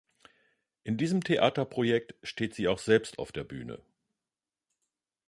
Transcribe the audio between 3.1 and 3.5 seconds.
auf der